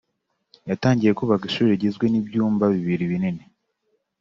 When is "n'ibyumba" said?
2.09-2.65